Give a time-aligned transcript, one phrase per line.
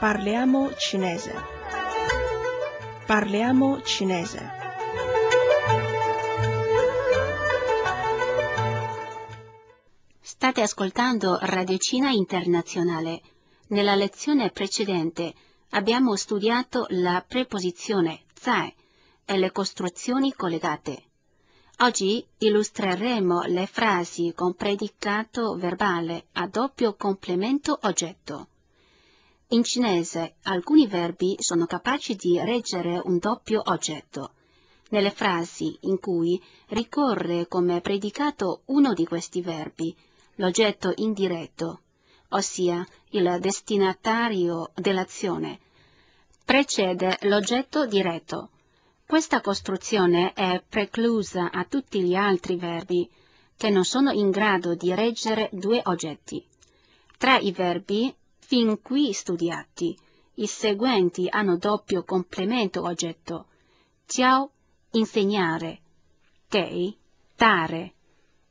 [0.00, 1.34] Parliamo cinese.
[3.04, 4.50] Parliamo cinese.
[10.22, 13.20] State ascoltando Radio Cina Internazionale.
[13.66, 15.34] Nella lezione precedente
[15.72, 18.74] abbiamo studiato la preposizione zai
[19.26, 21.02] e le costruzioni collegate.
[21.80, 28.46] Oggi illustreremo le frasi con predicato verbale a doppio complemento oggetto.
[29.52, 34.34] In cinese alcuni verbi sono capaci di reggere un doppio oggetto.
[34.90, 39.92] Nelle frasi in cui ricorre come predicato uno di questi verbi,
[40.36, 41.80] l'oggetto indiretto,
[42.28, 45.58] ossia il destinatario dell'azione,
[46.44, 48.50] precede l'oggetto diretto.
[49.04, 53.10] Questa costruzione è preclusa a tutti gli altri verbi
[53.56, 56.46] che non sono in grado di reggere due oggetti.
[57.18, 58.14] Tra i verbi
[58.49, 59.97] fin qui studiati,
[60.35, 63.47] i seguenti hanno doppio complemento oggetto.
[64.07, 64.51] Jiao,
[64.91, 65.79] insegnare.
[66.49, 66.95] Gei,
[67.35, 67.93] dare.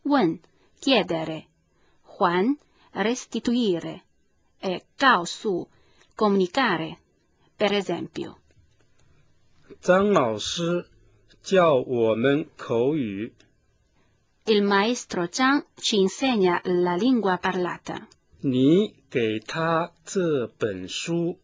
[0.03, 0.41] Wen,
[0.78, 1.47] chiedere.
[2.17, 2.56] Huan,
[2.92, 4.05] restituire.
[4.58, 5.67] E Gao Su,
[6.14, 6.98] comunicare.
[7.56, 8.39] Per esempio.
[9.80, 10.86] 张老师
[11.42, 13.33] 教我们口语。
[14.47, 18.06] Il maestro Zhang ci insegna la lingua parlata.
[18.41, 21.39] 你 给他这本书。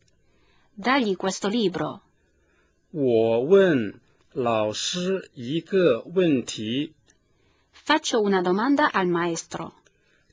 [0.77, 2.01] Dagli questo libro.
[2.91, 4.01] 我问
[4.33, 6.93] 老师一个问题，
[7.73, 9.73] Faccio una domanda al maestro.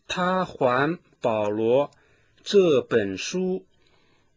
[0.08, 1.92] 他还保罗
[2.44, 3.66] 这本书。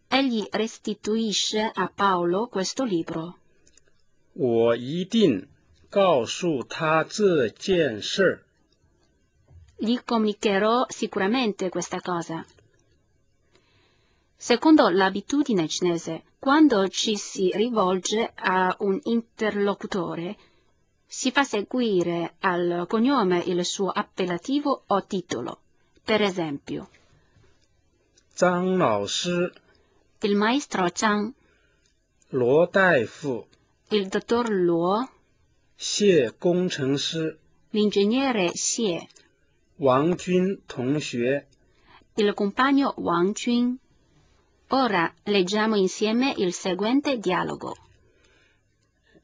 [0.08, 3.34] Egli restituisce a Paolo questo libro.
[4.32, 5.48] 我一定
[5.88, 8.42] 告诉他这件事儿。
[9.78, 12.44] Gli comunicherò sicuramente questa cosa.
[14.37, 20.37] Secondo l'abitudine cinese, quando ci si rivolge a un interlocutore,
[21.07, 25.59] si fa seguire al cognome il suo appellativo o titolo.
[26.03, 26.89] Per esempio,
[28.35, 29.49] Zhang Lao Shi,
[30.19, 31.33] il maestro Zhang,
[32.29, 33.43] Luo Dai Fu,
[33.89, 35.09] il dottor Luo,
[35.77, 37.33] Xie Gong Cheng Shi,
[37.69, 39.07] l'ingegnere Xie,
[39.77, 41.47] Wang Jun Tong Xue,
[42.15, 43.77] il compagno Wang Jun,
[44.68, 47.76] Ora leggiamo insieme il seguente dialogo.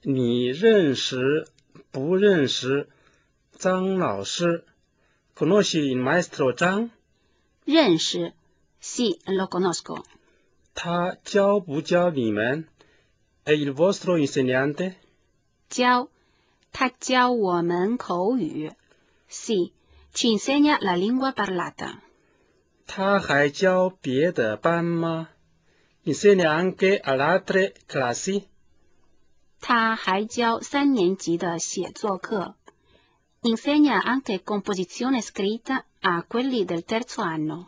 [0.02, 1.47] 你认识
[1.91, 2.88] 不认识
[3.58, 4.64] 张老师？
[5.34, 6.91] Conosci il maestro 张？
[7.64, 8.32] 认识,
[8.80, 10.04] sì, lo conosco.
[10.74, 12.66] 他教不教你们？
[13.44, 14.94] È il vostro insegnante？
[15.69, 16.08] 教，
[16.72, 18.72] 他教我们口语。
[19.28, 19.72] Sì,
[20.12, 22.00] ci insegna la lingua parlata.
[22.94, 25.29] 他还教别的班吗
[26.03, 28.44] ？Insegna anche alle altre classi？
[29.62, 32.56] 他还教三年级的写作课。
[33.44, 37.68] Insegna anche composizione scritta a quelli del terzo anno.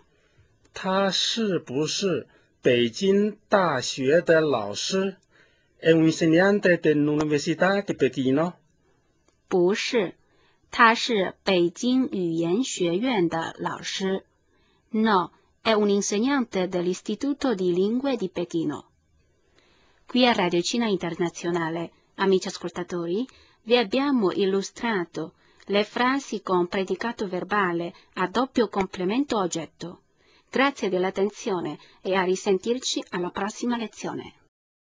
[0.73, 2.27] 他是不是
[2.61, 5.15] 北京大学的老师
[5.79, 8.55] ？È un insegnante dell'Università di Pechino？
[9.47, 10.15] 不是，
[10.69, 14.25] 他是北京语言学院的老师。
[14.93, 18.89] No, è un insegnante dell'Istituto di Lingue di Pechino.
[20.05, 23.27] Qui a Radio Cina Internazionale, amici ascoltatori,
[23.63, 25.33] vi abbiamo illustrato
[25.65, 30.01] le frasi con predicato verbale a doppio complemento oggetto.
[30.47, 34.42] Grazie dell'attenzione e a risentirci alla prossima lezione.